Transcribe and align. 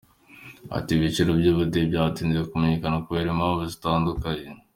Ati 0.77 0.89
“Ibyiciro 0.93 1.31
by’ubudehe 1.39 1.85
byatinze 1.91 2.39
kumenyekana 2.49 3.03
kubera 3.05 3.27
impamvu 3.31 3.63
zitandukanye. 3.73 4.47